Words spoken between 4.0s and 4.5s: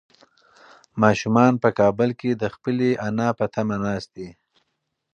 دي.